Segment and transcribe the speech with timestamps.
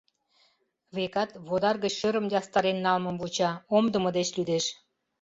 [0.95, 4.65] Векат, водар гыч шӧрым ястарен налмым вуча, омдымо деч лӱдеш.